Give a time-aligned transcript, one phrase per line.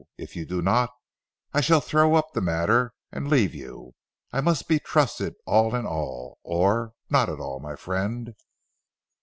[0.17, 0.89] If you do not,
[1.53, 3.93] I shall throw up the matter and leave you.
[4.31, 8.33] I must be trusted all in all, or not at all, my friend."